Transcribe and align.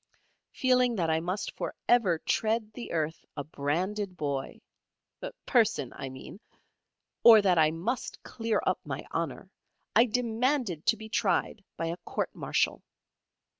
Feeling 0.51 0.95
that 0.95 1.11
I 1.11 1.19
must 1.19 1.55
for 1.55 1.75
ever 1.87 2.17
tread 2.17 2.73
the 2.73 2.91
earth 2.91 3.23
a 3.37 3.43
branded 3.43 4.17
boy 4.17 4.59
person 5.45 5.93
I 5.95 6.09
mean 6.09 6.39
or 7.23 7.39
that 7.43 7.59
I 7.59 7.69
must 7.69 8.23
clear 8.23 8.59
up 8.65 8.79
my 8.83 9.05
honour, 9.13 9.51
I 9.95 10.05
demanded 10.07 10.87
to 10.87 10.97
be 10.97 11.07
tried 11.07 11.63
by 11.77 11.85
a 11.85 11.97
Court 11.97 12.31
Martial. 12.33 12.81